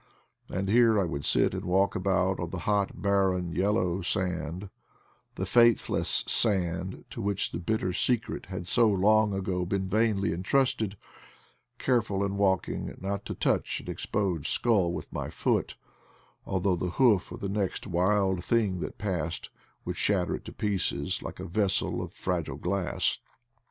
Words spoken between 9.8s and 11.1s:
vainly entrusted;